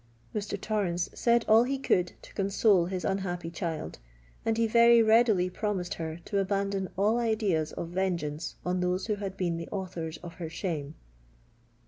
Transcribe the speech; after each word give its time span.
Mr. 0.33 0.59
Torrens 0.59 1.11
said 1.13 1.45
all 1.47 1.61
he 1.63 1.77
could 1.77 2.13
to 2.23 2.33
console 2.33 2.85
his 2.87 3.05
unhappy 3.05 3.51
child; 3.51 3.99
and 4.43 4.57
he 4.57 4.65
very 4.65 5.03
readily 5.03 5.47
promised 5.47 5.93
her 5.93 6.17
to 6.25 6.39
abandon 6.39 6.89
all 6.97 7.19
ideas 7.19 7.71
of 7.73 7.89
vengeance 7.89 8.55
on 8.65 8.79
those 8.79 9.05
who 9.05 9.13
had 9.17 9.37
been 9.37 9.57
the 9.57 9.69
authors 9.71 10.17
of 10.23 10.33
her 10.41 10.49
shame. 10.49 10.95